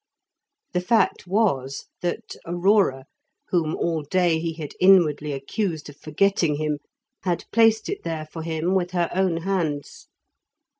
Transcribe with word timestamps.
The 0.73 0.81
fact 0.81 1.27
was, 1.27 1.85
that 2.01 2.35
Aurora, 2.47 3.05
whom 3.49 3.75
all 3.75 4.01
day 4.01 4.39
he 4.39 4.53
had 4.53 4.73
inwardly 4.79 5.31
accused 5.31 5.89
of 5.89 5.97
forgetting 5.97 6.55
him, 6.55 6.79
had 7.21 7.45
placed 7.51 7.87
it 7.87 8.01
there 8.03 8.25
for 8.25 8.41
him 8.41 8.73
with 8.73 8.89
her 8.93 9.11
own 9.13 9.37
hands. 9.43 10.07